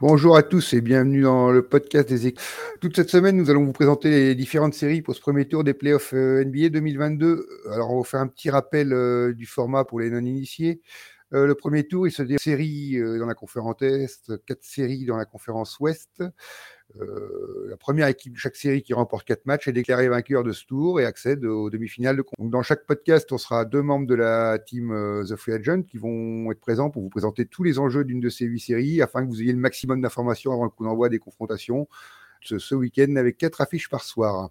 [0.00, 2.40] Bonjour à tous et bienvenue dans le podcast des équipes.
[2.80, 5.74] Toute cette semaine, nous allons vous présenter les différentes séries pour ce premier tour des
[5.74, 7.48] playoffs euh, NBA 2022.
[7.72, 10.82] Alors, on va faire un petit rappel euh, du format pour les non-initiés.
[11.32, 15.24] Euh, le premier tour, il se déroule dans la conférence Est, quatre séries dans la
[15.24, 16.22] conférence Ouest.
[16.96, 20.52] Euh, la première équipe de chaque série qui remporte quatre matchs est déclarée vainqueur de
[20.52, 24.06] ce tour et accède aux demi-finales de Donc, Dans chaque podcast, on sera deux membres
[24.06, 27.62] de la team euh, The Free Agent qui vont être présents pour vous présenter tous
[27.62, 30.64] les enjeux d'une de ces huit séries afin que vous ayez le maximum d'informations avant
[30.64, 31.88] le coup d'envoi des confrontations
[32.40, 34.50] ce, week-end avec quatre affiches par soir.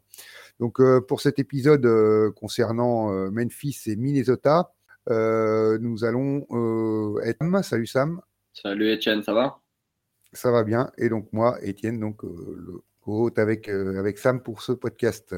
[0.60, 1.88] Donc euh, pour cet épisode
[2.36, 4.74] concernant Memphis et Minnesota,
[5.08, 6.46] nous allons
[7.24, 7.64] être...
[7.64, 8.22] Salut Sam.
[8.54, 9.62] Salut Etienne, ça va?
[10.34, 10.92] Ça va bien.
[10.98, 15.36] Et donc moi, Étienne, donc euh, le hôte avec, euh, avec Sam pour ce podcast.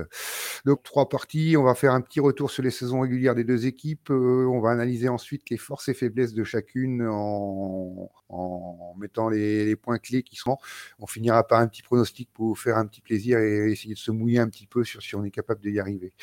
[0.66, 3.68] Donc trois parties, on va faire un petit retour sur les saisons régulières des deux
[3.68, 4.10] équipes.
[4.10, 9.76] Euh, on va analyser ensuite les forces et faiblesses de chacune en, en mettant les,
[9.76, 10.58] points clés qui sont.
[11.00, 14.00] On finira par un petit pronostic pour vous faire un petit plaisir et essayer de
[14.00, 16.14] se mouiller un petit peu sur si on est capable d'y arriver.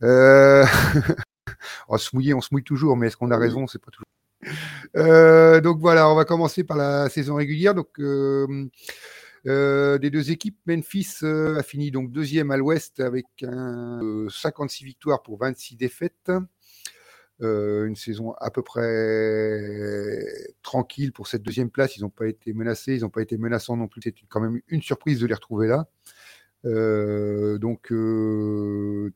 [1.88, 4.04] on se mouiller, on se mouille toujours, mais est-ce qu'on a raison C'est pas toujours.
[4.96, 7.74] Euh, donc voilà, on va commencer par la saison régulière.
[7.74, 8.66] Donc euh,
[9.46, 15.22] euh, des deux équipes, Memphis a fini donc deuxième à l'Ouest avec un, 56 victoires
[15.22, 16.30] pour 26 défaites.
[17.40, 20.24] une saison à peu près
[20.62, 21.96] tranquille pour cette deuxième place.
[21.96, 24.00] Ils n'ont pas été menacés, ils n'ont pas été menaçants non plus.
[24.02, 25.86] C'est quand même une surprise de les retrouver là.
[27.58, 27.92] donc,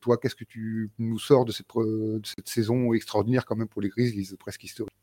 [0.01, 3.81] toi, qu'est-ce que tu nous sors de cette, de cette, saison extraordinaire quand même pour
[3.81, 4.93] les Grizzlies, presque historique?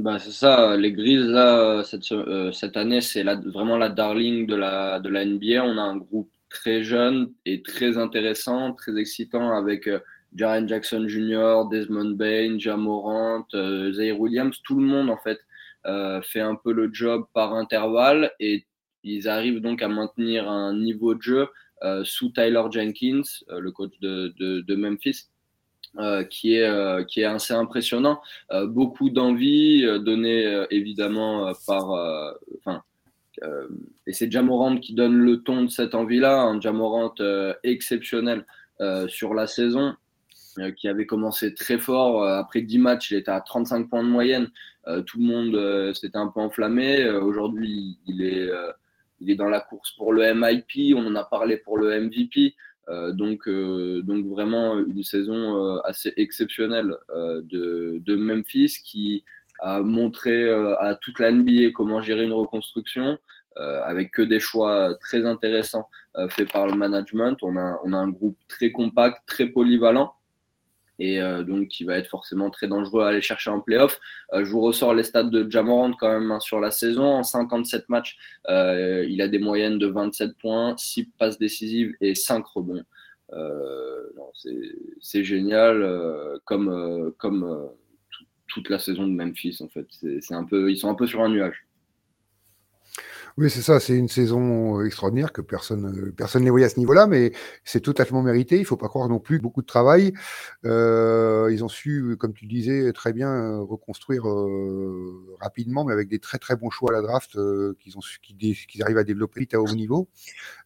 [0.00, 4.54] Bah, c'est ça, les Grises, là, cette, euh, cette année, c'est vraiment la darling de
[4.54, 5.62] la, de la NBA.
[5.64, 10.00] On a un groupe très jeune et très intéressant, très excitant avec euh,
[10.34, 14.60] Jaren Jackson Jr., Desmond Bain, Jamorant, euh, Zaire Williams.
[14.64, 15.38] Tout le monde, en fait,
[15.86, 18.66] euh, fait un peu le job par intervalle et
[19.02, 21.48] ils arrivent donc à maintenir un niveau de jeu
[22.02, 25.28] sous Tyler Jenkins, le coach de, de Memphis.
[25.98, 28.20] Euh, qui, est, euh, qui est assez impressionnant.
[28.52, 31.90] Euh, beaucoup d'envie donnée évidemment par.
[32.58, 32.82] Enfin,
[34.06, 37.14] et c'est Jamorant qui donne le ton de cette envie-là, un Jamorant
[37.62, 38.46] exceptionnel
[39.08, 39.94] sur la saison,
[40.76, 42.24] qui avait commencé très fort.
[42.24, 44.48] Après 10 matchs, il était à 35 points de moyenne.
[45.06, 47.08] tout le monde s'était un peu enflammé.
[47.10, 48.50] Aujourd'hui, il est,
[49.20, 50.94] il est dans la course pour le MIP.
[50.96, 52.54] On en a parlé pour le MVP.
[52.88, 59.24] Euh, donc, euh, donc vraiment une saison euh, assez exceptionnelle de, de, Memphis qui
[59.58, 63.18] a montré à toute la NBA comment gérer une reconstruction
[63.56, 65.88] avec que des choix très intéressants
[66.28, 67.38] faits par le management.
[67.40, 70.12] On a, on a un groupe très compact, très polyvalent
[70.98, 74.00] et euh, donc qui va être forcément très dangereux à aller chercher en playoff.
[74.32, 77.04] Euh, je vous ressors les stats de Jamorant quand même hein, sur la saison.
[77.04, 78.16] En 57 matchs,
[78.48, 82.84] euh, il a des moyennes de 27 points, 6 passes décisives et 5 rebonds.
[85.00, 87.70] c'est génial comme, comme
[88.48, 89.86] toute la saison de Memphis en fait.
[90.20, 91.65] C'est un peu, ils sont un peu sur un nuage.
[93.38, 97.06] Oui, c'est ça, c'est une saison extraordinaire que personne personne ne voyait à ce niveau-là,
[97.06, 97.32] mais
[97.64, 98.58] c'est totalement mérité.
[98.58, 100.14] Il faut pas croire non plus beaucoup de travail.
[100.64, 106.18] Euh, ils ont su, comme tu disais, très bien reconstruire euh, rapidement, mais avec des
[106.18, 109.60] très très bons choix à la draft euh, qu'ils ont qu'ils arrivent à développer à
[109.60, 110.08] haut niveau,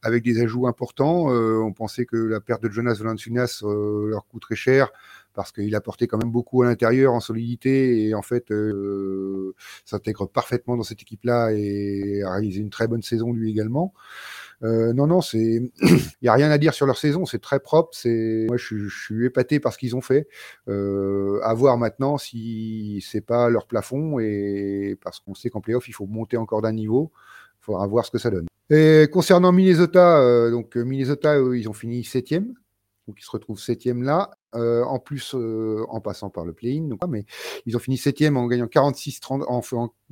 [0.02, 1.26] avec des ajouts importants.
[1.26, 4.92] on pensait que la perte de Jonas Valanciunas leur coûterait cher
[5.34, 9.54] parce qu'il apportait quand même beaucoup à l'intérieur en solidité et en fait euh,
[9.84, 13.92] s'intègre parfaitement dans cette équipe-là et a réalisé une très bonne saison lui également.
[14.62, 15.38] Euh, non, non, c'est,
[15.82, 17.90] il y a rien à dire sur leur saison, c'est très propre.
[17.92, 20.28] C'est, moi, je, suis épaté par ce qu'ils ont fait.
[20.68, 25.88] Euh, à voir maintenant si c'est pas leur plafond et parce qu'on sait qu'en playoff,
[25.88, 27.10] il faut monter encore d'un niveau.
[27.62, 28.46] Il faudra voir ce que ça donne.
[28.68, 32.54] Et concernant Minnesota, euh, donc Minnesota, ils ont fini septième
[33.10, 34.30] donc ils se retrouvent septième là.
[34.56, 37.24] Euh, en plus, euh, en passant par le play-in, mais
[37.66, 39.62] ils ont fini septième en gagnant 46, 30, en,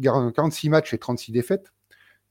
[0.00, 1.72] 46 matchs et 36 défaites.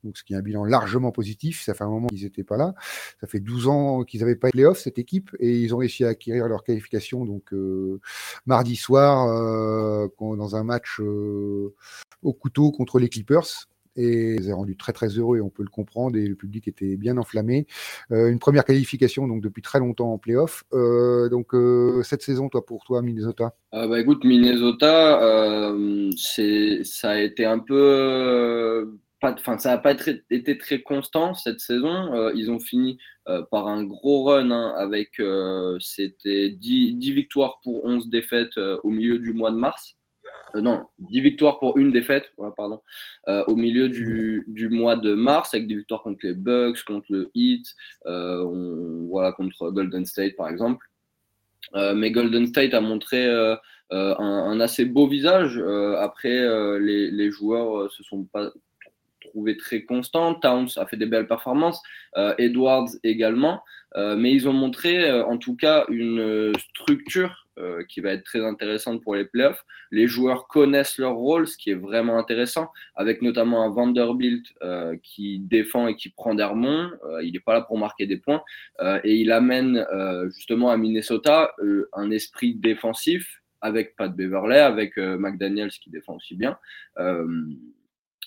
[0.04, 1.64] Donc, ce qui est un bilan largement positif.
[1.64, 2.76] Ça fait un moment qu'ils n'étaient pas là.
[3.20, 6.06] Ça fait 12 ans qu'ils n'avaient pas de playoff, cette équipe, et ils ont réussi
[6.06, 7.26] à acquérir leur qualification.
[7.26, 8.00] Donc, euh,
[8.46, 9.28] mardi soir,
[10.20, 13.68] dans un match au couteau contre les Clippers
[13.98, 16.68] et ils ont rendu très très heureux et on peut le comprendre et le public
[16.68, 17.68] était bien enflammé.
[18.12, 20.64] Euh, une première qualification donc depuis très longtemps en playoff.
[20.74, 23.56] Euh, donc euh, cette saison, toi pour toi Minnesota?
[23.72, 25.20] Bah écoute Minnesota,
[26.16, 29.96] ça a été un peu Enfin, ça n'a pas
[30.30, 32.32] été très constant cette saison.
[32.36, 33.00] ils ont fini
[33.52, 35.20] par un gros run hein, avec
[35.80, 39.97] c'était 10, 10, victoires pour 11 défaites au milieu du mois de mars.
[40.62, 42.82] Non, 10 victoires pour une défaite, pardon,
[43.28, 47.30] au milieu du, du, mois de mars, avec des victoires contre les Bucks, contre le
[47.36, 47.66] Heat,
[48.06, 50.86] voilà, contre Golden State par exemple.
[51.74, 53.60] mais Golden State a montré un,
[53.90, 55.58] un, assez beau visage.
[56.00, 58.52] après, les, les, joueurs se sont pas
[59.28, 60.34] trouvé très constant.
[60.36, 61.82] Towns a fait des belles performances,
[62.18, 63.64] euh, Edwards également,
[63.96, 67.44] euh, mais ils ont montré euh, en tout cas une structure
[67.90, 69.66] qui va être très intéressante pour les playoffs.
[69.90, 74.46] Les joueurs connaissent leur rôle, ce qui est vraiment intéressant, avec notamment un Vanderbilt
[75.02, 76.92] qui défend et qui prend des rebonds.
[77.24, 78.44] il n'est pas là pour marquer des points
[79.04, 79.84] et il amène
[80.28, 81.52] justement à Minnesota
[81.94, 86.60] un esprit défensif avec Pat Beverley, avec McDaniels qui défend aussi bien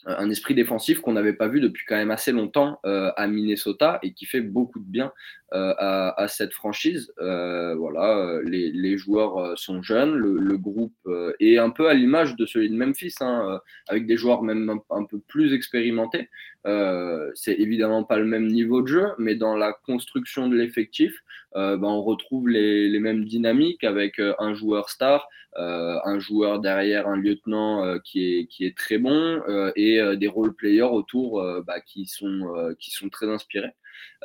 [0.06, 3.98] un esprit défensif qu'on n'avait pas vu depuis quand même assez longtemps euh, à Minnesota
[4.02, 5.12] et qui fait beaucoup de bien
[5.52, 7.12] euh, à, cette franchise.
[7.20, 10.94] Euh, voilà, les, joueurs sont jeunes, le, groupe
[11.38, 15.04] est un peu à l'image de celui de Memphis, hein, avec des joueurs même un,
[15.04, 16.28] peu plus expérimentés.
[16.64, 21.12] C'est évidemment pas le même niveau de jeu, mais dans la construction de l'effectif,
[21.54, 27.98] ben, on retrouve les, mêmes dynamiques avec un joueur star, un joueur derrière, un lieutenant
[28.04, 29.42] qui, est, très bon
[29.76, 33.74] et des role players autour bah, qui, sont, très inspirés.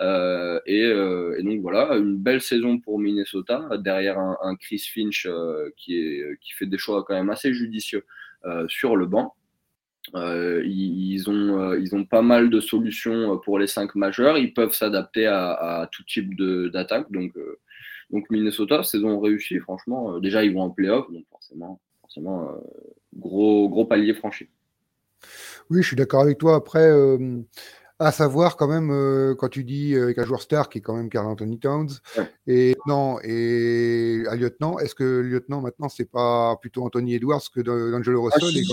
[0.02, 5.70] Euh, euh, et, donc voilà, une belle saison pour Minnesota, derrière un, Chris Finch euh,
[5.78, 8.06] qui fait des choix quand même assez judicieux
[8.68, 9.34] sur le banc.
[10.14, 14.38] Ils, ont, ils ont pas mal de solutions pour les cinq majeurs.
[14.38, 16.36] Ils peuvent s'adapter à, tout type
[16.72, 17.12] d'attaque.
[17.12, 17.34] Donc,
[18.12, 20.20] donc Minnesota, saison réussie, franchement.
[20.20, 22.50] déjà, ils vont en playoff, donc forcément, forcément
[23.16, 24.48] gros, gros palier franchi.
[25.70, 26.56] Oui, je suis d'accord avec toi.
[26.56, 26.92] Après,
[28.00, 30.96] à savoir quand même, euh, quand tu dis avec un joueur star qui est quand
[30.96, 31.90] même Carl Anthony Towns,
[32.46, 37.42] et non, et un lieutenant, est-ce que le lieutenant maintenant c'est pas plutôt Anthony Edwards
[37.54, 38.64] que d'Angelo ah, Russell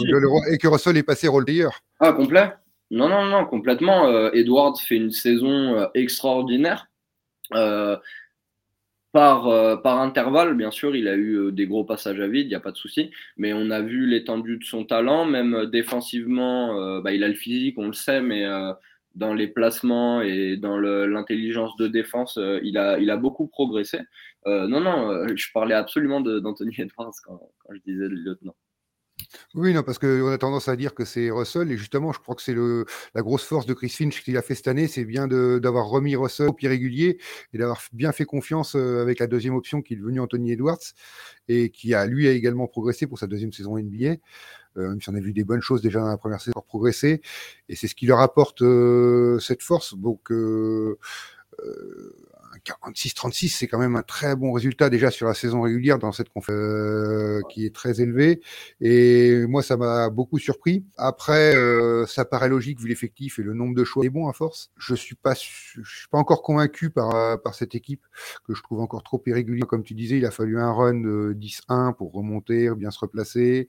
[0.50, 1.68] et, que Russell est passé role player?
[2.00, 2.52] Ah, complet?
[2.90, 4.06] Non, non, non, complètement.
[4.08, 6.88] Euh, Edwards fait une saison euh, extraordinaire.
[9.12, 12.54] Par, par, intervalle, bien sûr, il a eu des gros passages à vide, il n'y
[12.54, 17.12] a pas de souci, mais on a vu l'étendue de son talent, même défensivement, bah,
[17.12, 18.46] il a le physique, on le sait, mais
[19.14, 23.98] dans les placements et dans l'intelligence de défense, euh, il, a, beaucoup progressé.
[24.46, 28.54] Euh, non, non, euh, je parlais absolument d'Anthony Edwards quand, quand, je disais le lieutenant.
[29.54, 32.34] Oui, non, parce qu'on a tendance à dire que c'est Russell, et justement, je crois
[32.34, 32.56] que c'est
[33.14, 36.16] la grosse force de Chris Finch qu'il a fait cette année, c'est bien d'avoir remis
[36.16, 37.18] Russell au pied régulier
[37.52, 40.80] et d'avoir bien fait confiance avec la deuxième option qui est devenue Anthony Edwards,
[41.46, 44.16] et qui a lui a également progressé pour sa deuxième saison NBA.
[44.76, 46.64] Euh, même si on a vu des bonnes choses déjà dans la première saison pour
[46.64, 47.20] progresser.
[47.68, 49.96] Et c'est ce qui leur apporte euh, cette force.
[49.96, 50.98] Donc, euh,
[52.58, 56.28] 46-36, c'est quand même un très bon résultat déjà sur la saison régulière dans cette
[56.28, 58.40] conférence euh, qui est très élevée.
[58.80, 60.84] Et moi, ça m'a beaucoup surpris.
[60.96, 64.32] Après, euh, ça paraît logique vu l'effectif et le nombre de choix est bon à
[64.32, 64.70] force.
[64.76, 68.04] Je suis pas, je suis pas encore convaincu par euh, par cette équipe
[68.46, 69.66] que je trouve encore trop irrégulière.
[69.66, 73.68] Comme tu disais, il a fallu un run de 10-1 pour remonter, bien se replacer.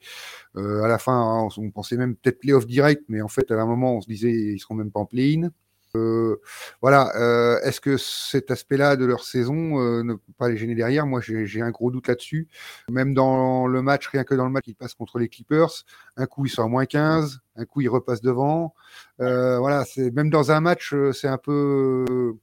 [0.56, 3.98] à la fin, on pensait même peut-être playoff direct, mais en fait, à un moment,
[3.98, 5.50] on se disait ils seront même pas en play-in.
[5.96, 6.42] Euh,
[6.82, 10.74] voilà, euh, est-ce que cet aspect-là de leur saison euh, ne peut pas les gêner
[10.76, 11.06] derrière?
[11.06, 12.48] Moi, j'ai un gros doute là-dessus.
[12.90, 15.86] Même dans le match, rien que dans le match, ils passent contre les Clippers.
[16.18, 18.74] Un coup, ils sont à moins 15, un coup, ils repassent devant.
[19.20, 22.36] voilà, c'est même dans un match, c'est un peu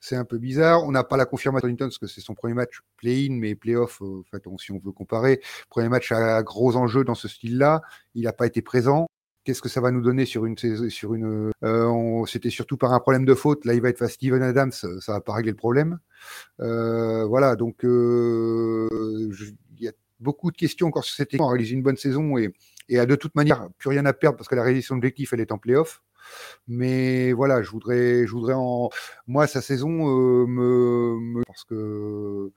[0.00, 0.84] c'est un peu bizarre.
[0.84, 4.22] On n'a pas la confirmation parce que c'est son premier match play-in, mais play-off, en
[4.30, 5.40] fait, si on veut comparer.
[5.70, 7.82] Premier match à gros enjeux dans ce style-là.
[8.14, 9.08] Il n'a pas été présent.
[9.44, 10.56] Qu'est-ce que ça va nous donner sur une
[10.88, 13.66] sur une euh, C'était surtout par un problème de faute.
[13.66, 15.98] Là, il va être face Steven Adams, ça va pas régler le problème.
[16.60, 18.88] Euh, voilà, donc euh,
[19.76, 21.42] il y a beaucoup de questions encore sur cette équipe.
[21.42, 22.54] On réalise une bonne saison et,
[22.88, 25.40] et de toute manière plus rien à perdre parce que la réalisation de l'objectif, elle
[25.40, 26.02] est en playoff.
[26.66, 28.88] Mais voilà, je voudrais, je voudrais en
[29.26, 32.50] moi sa saison me, me, parce que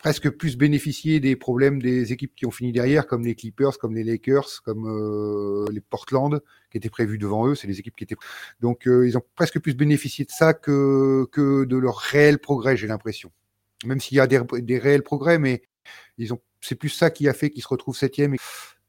[0.00, 3.94] presque plus bénéficier des problèmes des équipes qui ont fini derrière, comme les Clippers, comme
[3.94, 6.40] les Lakers, comme euh, les Portland,
[6.70, 7.54] qui étaient prévus devant eux.
[7.54, 8.16] C'est les équipes qui étaient.
[8.60, 12.78] Donc, euh, ils ont presque plus bénéficié de ça que, que de leur réel progrès,
[12.78, 13.30] j'ai l'impression.
[13.84, 15.62] Même s'il y a des, réels progrès, mais
[16.16, 16.40] ils ont.
[16.62, 18.36] C'est plus ça qui a fait qu'ils se retrouvent septième.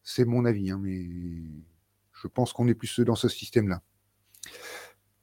[0.03, 1.05] C'est mon avis, hein, mais
[2.21, 3.81] je pense qu'on est plus dans ce système-là.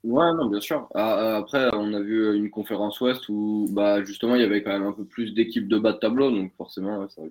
[0.05, 0.89] Ouais, non, bien sûr.
[0.95, 4.63] Ah, ah, après, on a vu une conférence Ouest où bah, justement il y avait
[4.63, 7.23] quand même un peu plus d'équipes de bas de tableau, donc forcément, ça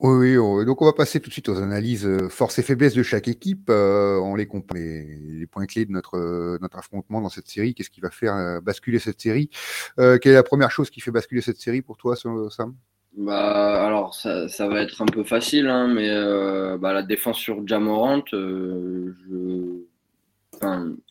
[0.00, 2.94] Oui, oui, donc on va passer tout de suite aux analyses euh, forces et faiblesses
[2.94, 3.70] de chaque équipe.
[3.70, 7.74] Euh, on les compare les, points clés de notre, euh, notre affrontement dans cette série.
[7.74, 9.48] Qu'est-ce qui va faire basculer cette série
[9.96, 12.74] Quelle est la première chose qui fait basculer cette série pour toi, Sam?
[13.16, 17.38] Bah, alors, ça, ça, va être un peu facile, hein, mais euh, bah, la défense
[17.38, 19.84] sur Jamorant, euh, je...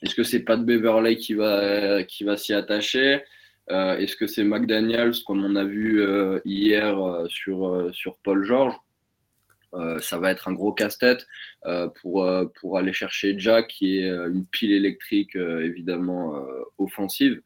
[0.02, 3.22] est-ce que c'est de Beverley qui va, s'y attacher?
[3.72, 8.76] Euh, Est-ce que c'est McDaniels, comme on a vu euh, hier euh, sur, Paul George?
[10.02, 11.28] Ça va être un gros casse-tête
[12.02, 16.44] pour, aller chercher Jack, qui est une pile électrique évidemment
[16.80, 17.40] offensive.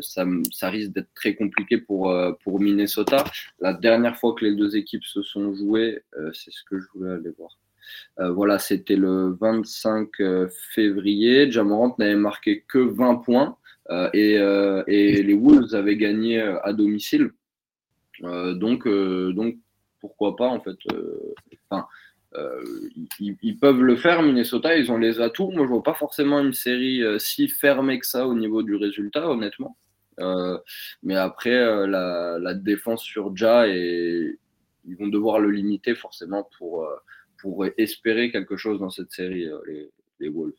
[0.00, 0.24] Ça,
[0.70, 2.10] risque d'être très compliqué pour,
[2.46, 3.24] Minnesota.
[3.60, 7.12] La dernière fois que les deux équipes se sont jouées, c'est ce que je voulais
[7.12, 7.58] aller voir.
[8.18, 10.10] Voilà, c'était le 25
[10.74, 11.50] février.
[11.50, 13.56] Jamorant n'avait marqué que 20 points
[14.12, 14.34] et,
[14.86, 17.30] et, les Wolves avaient gagné à domicile.
[18.20, 19.56] donc, donc,
[20.00, 20.76] pourquoi pas en fait.
[21.70, 21.86] Enfin,
[22.36, 22.88] euh,
[23.20, 25.50] ils, peuvent le faire, Minnesota, ils ont les atouts.
[25.50, 28.74] Moi, je vois pas forcément une série euh, si fermée que ça au niveau du
[28.74, 29.76] résultat, honnêtement.
[30.20, 30.58] Euh,
[31.02, 34.38] mais après, la, défense sur Ja, et
[34.86, 36.88] ils vont devoir le limiter forcément pour,
[37.42, 40.54] pour espérer quelque chose dans cette série, les, les Wolves.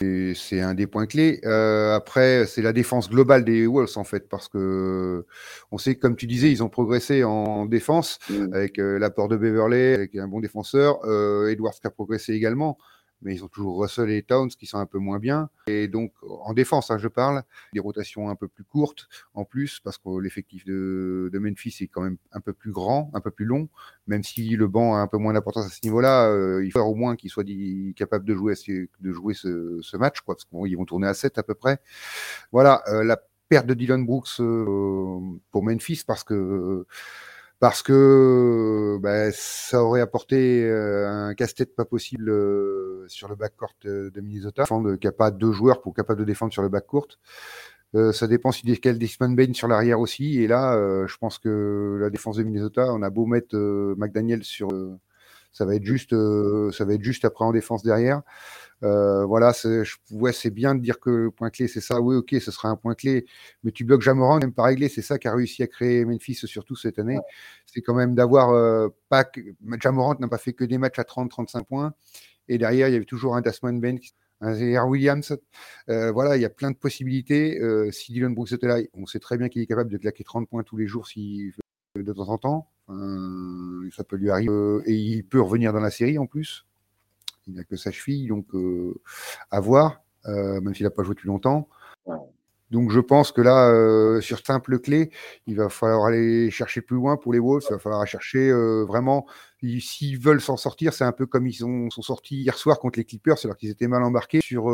[0.00, 1.40] C'est un des points clés.
[1.44, 5.24] Euh, après, c'est la défense globale des Wolves, en fait, parce que
[5.70, 8.52] on sait, comme tu disais, ils ont progressé en défense mm.
[8.52, 10.98] avec euh, l'apport de Beverley, avec un bon défenseur.
[11.04, 12.76] Euh, Edwards qui a progressé également
[13.24, 15.48] mais ils ont toujours Russell et Towns qui sont un peu moins bien.
[15.66, 19.80] Et donc, en défense, hein, je parle, des rotations un peu plus courtes en plus,
[19.80, 23.46] parce que l'effectif de, Memphis est quand même un peu plus grand, un peu plus
[23.46, 23.68] long,
[24.06, 26.80] même si le banc a un peu moins d'importance à ce niveau-là, euh, il faut
[26.80, 27.44] au moins qu'ils soient
[27.96, 28.54] capables de jouer,
[29.00, 31.80] de jouer ce, match, quoi, parce qu'ils vont tourner à 7 à peu près.
[32.52, 35.18] Voilà, euh, la perte de Dylan Brooks euh,
[35.50, 36.86] pour Memphis, parce que
[37.64, 43.72] parce que bah, ça aurait apporté euh, un casse-tête pas possible euh, sur le backcourt
[43.80, 46.68] de, de Minnesota, qu'il n'y a pas deux joueurs pour capables de défendre sur le
[46.68, 47.08] backcourt.
[47.94, 50.42] Euh, ça dépend si quel Disman Bain sur l'arrière aussi.
[50.42, 53.56] Et là, euh, je pense que la défense de Minnesota, on a beau mettre
[53.96, 54.68] McDaniel sur,
[55.54, 58.20] ça va être juste, ça va être juste après en défense derrière.
[58.84, 62.00] Euh, voilà, c'est bien de dire que le point clé, c'est ça.
[62.00, 63.26] Oui, ok, ce sera un point clé.
[63.62, 64.88] Mais tu bloques Jamoran, même pas réglé.
[64.88, 67.18] C'est ça qui a réussi à créer Memphis, surtout cette année.
[67.66, 69.24] C'est quand même d'avoir euh, pas
[69.80, 71.94] Jamorant n'a pas fait que des matchs à 30-35 points.
[72.48, 73.98] Et derrière, il y avait toujours un Dasman Ben,
[74.40, 75.36] un Zéhar Williams.
[75.88, 77.58] Euh, voilà, il y a plein de possibilités.
[77.90, 80.48] si Dylan Brooks était là, on sait très bien qu'il est capable de claquer 30
[80.48, 81.52] points tous les jours si,
[81.96, 82.73] de temps en temps.
[82.88, 84.80] Ça peut lui arriver.
[84.86, 86.66] et il peut revenir dans la série en plus
[87.46, 88.94] il n'a que sa cheville, donc euh,
[89.50, 91.68] à voir, euh, même s'il n'a pas joué depuis longtemps.
[92.70, 95.10] Donc je pense que là, euh, sur simple clé,
[95.46, 97.64] il va falloir aller chercher plus loin pour les Wolves.
[97.70, 98.50] Il va falloir chercher
[98.86, 99.26] vraiment,
[99.62, 102.98] s'ils veulent s'en sortir, c'est un peu comme ils sont, sont sortis hier soir contre
[102.98, 104.72] les Clippers, alors qu'ils étaient mal embarqués sur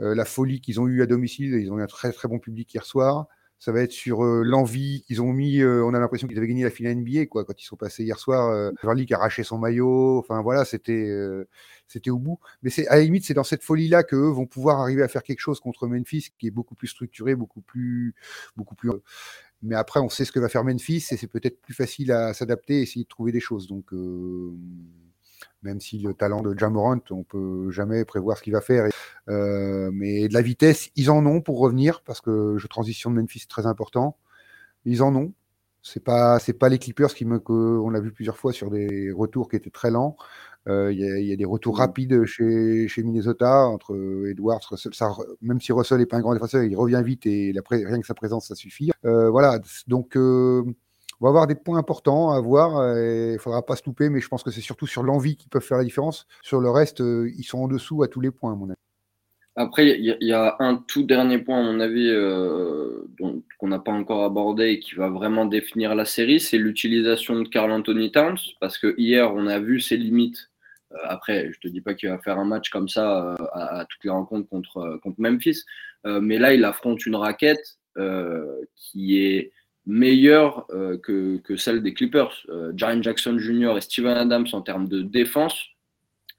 [0.00, 1.54] la folie qu'ils ont eue à domicile.
[1.54, 3.26] Ils ont eu un très très bon public hier soir
[3.58, 5.04] ça va être sur euh, l'envie.
[5.08, 7.60] Ils ont mis, euh, on a l'impression qu'ils avaient gagné la finale NBA quoi, quand
[7.60, 8.50] ils sont passés hier soir.
[8.50, 8.70] Euh,
[9.04, 10.18] qui a arraché son maillot.
[10.18, 11.48] Enfin voilà, c'était euh,
[11.88, 12.38] c'était au bout.
[12.62, 15.22] Mais c'est à la limite, c'est dans cette folie-là qu'eux vont pouvoir arriver à faire
[15.22, 18.14] quelque chose contre Memphis, qui est beaucoup plus structuré, beaucoup plus,
[18.56, 18.90] beaucoup plus.
[19.62, 22.34] Mais après, on sait ce que va faire Memphis et c'est peut-être plus facile à
[22.34, 23.66] s'adapter et essayer de trouver des choses.
[23.66, 23.92] Donc
[25.62, 28.90] même si le talent de Jamorant, on peut jamais prévoir ce qu'il va faire.
[29.28, 33.46] Mais de la vitesse, ils en ont pour revenir parce que je transition de Memphis
[33.48, 34.16] très important.
[34.84, 35.32] Ils en ont.
[35.82, 39.12] C'est pas c'est pas les Clippers qui me on l'a vu plusieurs fois sur des
[39.12, 40.16] retours qui étaient très lents.
[40.66, 41.78] Euh, il y, a des retours mm.
[41.78, 43.94] rapides chez, chez Minnesota entre
[44.26, 47.52] Edwards, Russell, ça, même si Russell n'est pas un grand défenseur, il revient vite et
[47.68, 48.90] rien que sa présence ça suffit.
[49.04, 50.16] Euh, voilà, donc
[51.20, 52.76] on va avoir des points importants à voir.
[52.78, 55.36] Euh, il ne faudra pas se louper, mais je pense que c'est surtout sur l'envie
[55.36, 56.26] qui peuvent faire la différence.
[56.42, 58.83] Sur le reste, euh, ils sont en dessous à tous les points, à mon avis.
[59.56, 63.06] Après, il y, a un tout dernier point, à mon avis, euh,
[63.58, 67.48] qu'on n'a pas encore abordé et qui va vraiment définir la série, c'est l'utilisation de
[67.48, 70.50] Carl Anthony Towns, parce que hier, on a vu ses limites.
[71.04, 74.10] après, je te dis pas qu'il va faire un match comme ça à, toutes les
[74.10, 75.62] rencontres contre, contre Memphis,
[76.04, 77.78] mais là, il affronte une raquette
[78.76, 79.52] qui est
[79.86, 82.46] meilleure euh, que, que, celle des Clippers.
[82.48, 83.74] Euh, Jaren Jackson Jr.
[83.76, 85.62] et Steven Adams en termes de défense,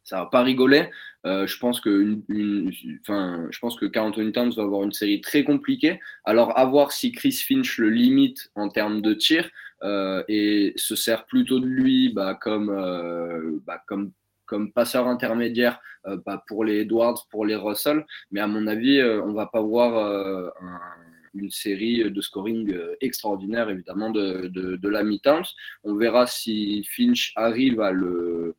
[0.05, 0.89] ça va pas rigoler.
[1.25, 5.99] Euh, je pense que une, je Towns va avoir une série très compliquée.
[6.23, 9.49] Alors à voir si Chris Finch le limite en termes de tir
[9.83, 13.83] euh, et se sert plutôt de lui bah, comme, euh, bah,
[14.73, 15.81] passeur intermédiaire
[16.23, 18.05] bah, pour les Edwards, pour les Russell.
[18.29, 19.97] Mais à mon avis, on va pas voir
[20.61, 20.79] un
[21.37, 25.41] une série de scoring extraordinaire, évidemment, de, de, de la mi-temps.
[25.83, 28.55] On verra si Finch arrive à le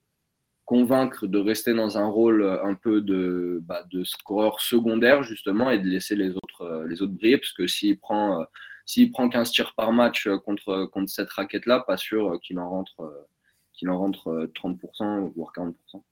[0.67, 5.79] convaincre de rester dans un rôle un peu de, bah, de scoreur secondaire, justement, et
[5.79, 8.45] de laisser les autres, euh, les autres briller, parce que s'il prend
[8.85, 13.27] s'il prend 15 tirs par match contre, contre cette raquette-là, pas sûr qu'il en rentre,
[13.73, 16.03] qu'il en rentre 30%, voire 40%.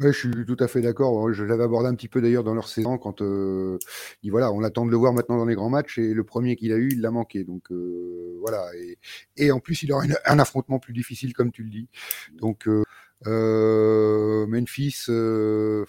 [0.00, 1.32] Ouais, je suis tout à fait d'accord.
[1.32, 3.78] Je l'avais abordé un petit peu d'ailleurs dans leur saison quand euh,
[4.24, 6.72] voilà, on attend de le voir maintenant dans les grands matchs et le premier qu'il
[6.72, 7.44] a eu, il l'a manqué.
[7.44, 8.64] Donc euh, voilà.
[8.76, 8.98] Et,
[9.36, 11.88] et, en plus, il aura un affrontement plus difficile, comme tu le dis.
[12.32, 12.84] Donc euh, euh
[13.26, 15.84] Memphis, euh,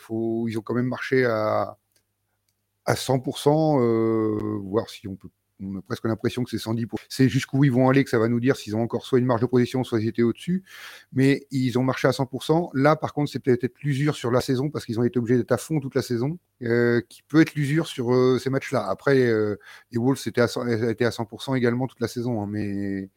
[0.47, 1.77] ils ont quand même marché à
[2.85, 5.29] à 100%, euh, voir si on peut
[5.63, 8.27] on a presque l'impression que c'est 110 C'est jusqu'où ils vont aller que ça va
[8.27, 10.63] nous dire s'ils ont encore soit une marge de position, soit ils étaient au-dessus.
[11.13, 12.69] Mais ils ont marché à 100%.
[12.73, 15.51] Là, par contre, c'est peut-être l'usure sur la saison parce qu'ils ont été obligés d'être
[15.51, 18.85] à fond toute la saison, euh, qui peut être l'usure sur euh, ces matchs-là.
[18.87, 19.57] Après, euh,
[19.91, 22.41] les Wolves étaient à, 100, étaient à 100% également toute la saison.
[22.41, 23.09] Hein, mais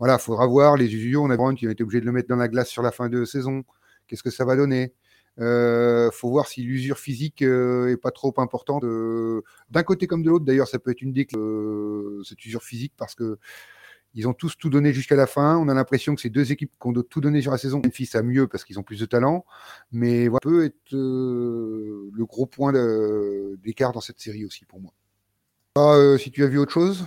[0.00, 0.76] voilà, il faudra voir.
[0.78, 2.70] Les usures, on a Brown qui a été obligé de le mettre dans la glace
[2.70, 3.64] sur la fin de saison.
[4.08, 4.94] Qu'est-ce que ça va donner?
[5.38, 10.22] Euh, faut voir si l'usure physique euh, est pas trop importante euh, d'un côté comme
[10.22, 10.46] de l'autre.
[10.46, 13.38] D'ailleurs, ça peut être une déclare euh, cette usure physique parce que
[14.14, 15.58] ils ont tous tout donné jusqu'à la fin.
[15.58, 18.10] On a l'impression que ces deux équipes qui ont tout donné sur la saison, Memphis
[18.14, 19.44] a mieux parce qu'ils ont plus de talent,
[19.92, 22.72] mais voilà, peut être le gros point
[23.62, 26.18] d'écart dans cette série aussi pour moi.
[26.18, 27.04] Si tu as vu autre chose?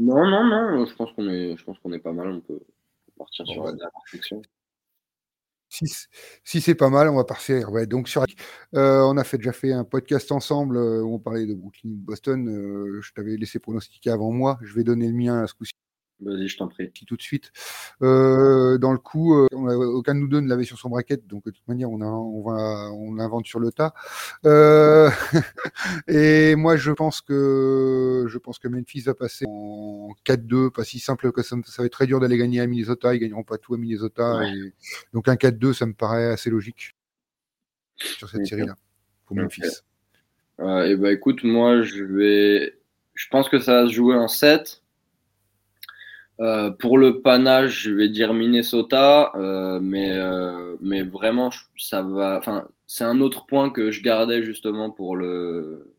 [0.00, 0.86] Non, non, non.
[0.86, 2.28] Je pense qu'on est, je pense qu'on est pas mal.
[2.28, 2.60] On peut
[3.16, 4.42] partir sur la réflexion.
[5.72, 5.84] Si,
[6.42, 7.70] si c'est pas mal, on va partir.
[7.70, 8.24] Ouais, donc sur,
[8.74, 11.90] euh, on a fait, déjà fait un podcast ensemble euh, où on parlait de Brooklyn,
[11.92, 12.48] Boston.
[12.48, 14.58] Euh, je t'avais laissé pronostiquer avant moi.
[14.62, 15.72] Je vais donner le mien à ce coup-ci.
[16.22, 16.90] Vas-y, je t'en prie.
[17.06, 17.50] Tout de suite.
[18.02, 20.90] Euh, dans le coup, euh, on a, aucun de nous deux ne l'avait sur son
[20.90, 23.94] bracket, donc de toute manière, on, a, on, va, on l'invente sur le tas.
[24.44, 25.10] Euh,
[26.08, 30.98] et moi, je pense que je pense que Memphis va passer en 4-2, pas si
[30.98, 31.56] simple que ça.
[31.64, 33.14] Ça va être très dur d'aller gagner à Minnesota.
[33.14, 34.36] Ils gagneront pas tout à Minnesota.
[34.36, 34.50] Ouais.
[34.50, 34.74] Et,
[35.14, 36.94] donc un 4-2, ça me paraît assez logique
[37.96, 38.76] sur cette série-là
[39.26, 39.62] pour Memphis.
[40.58, 42.78] Et bah écoute, moi, je vais,
[43.14, 44.82] je pense que ça va se jouer en 7.
[46.40, 52.38] Euh, pour le panache, je vais dire Minnesota, euh, mais, euh, mais vraiment, ça va.
[52.38, 55.94] Enfin, c'est un autre point que je gardais justement pour le,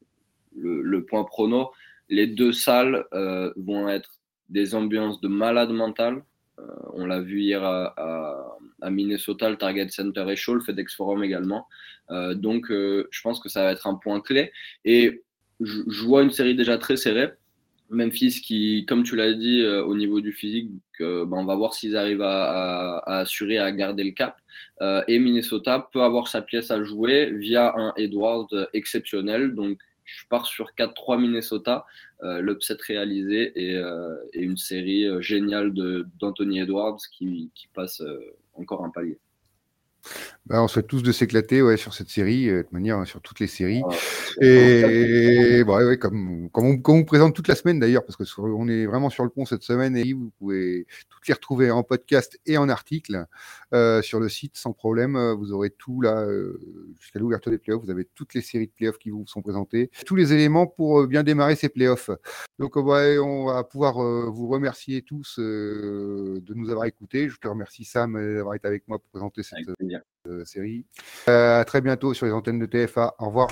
[0.58, 1.71] le, le point prono.
[2.10, 4.10] Les deux salles euh, vont être
[4.49, 6.23] des ambiances de malade mental.
[6.60, 10.62] Euh, on l'a vu hier à, à, à, Minnesota, le Target Center est chaud, le
[10.62, 11.67] FedEx Forum également.
[12.10, 14.51] donc, je pense que ça va être un point clé.
[14.86, 15.23] Et
[15.62, 17.32] je, je vois une série déjà très serrée
[17.91, 21.56] Memphis qui, comme tu l'as dit, euh, au niveau du physique, euh, ben, on va
[21.56, 24.38] voir s'ils arrivent à, à, assurer, à garder le cap.
[24.82, 29.54] Euh, et Minnesota peut avoir sa pièce à jouer via un Edward exceptionnel.
[29.54, 31.86] Donc, je pars sur 4-3 Minnesota,
[32.23, 33.75] euh, l'upset réalisé et,
[34.34, 35.73] une série géniale
[36.19, 38.01] d'Anthony Edwards qui passe
[38.56, 39.19] encore un palier.
[40.46, 43.40] Bah, on souhaite tous de s'éclater ouais, sur cette série, euh, de manière sur toutes
[43.40, 43.82] les séries.
[43.86, 43.92] Oh,
[44.42, 48.26] et bon, ouais, comme, comme, on, comme, on, présente toute la semaine d'ailleurs, parce que
[48.26, 51.72] sur, on est vraiment sur le pont cette semaine et vous pouvez toutes les retrouver
[51.72, 53.26] en podcast et en article
[53.74, 55.18] euh, sur le site sans problème.
[55.38, 56.60] Vous aurez tout là euh,
[57.00, 57.84] jusqu'à l'ouverture des playoffs.
[57.84, 61.02] Vous avez toutes les séries de playoffs qui vous sont présentées, tous les éléments pour
[61.02, 62.10] euh, bien démarrer ces playoffs.
[62.60, 67.30] Donc ouais, on va pouvoir euh, vous remercier tous de nous avoir écoutés.
[67.30, 69.60] Je te remercie Sam d'avoir été avec moi pour présenter cette
[70.45, 70.86] série.
[71.30, 73.15] Euh, à très bientôt sur les antennes de TFA.
[73.19, 73.49] Au revoir.